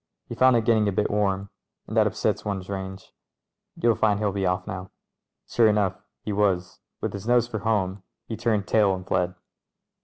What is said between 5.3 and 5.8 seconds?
Sure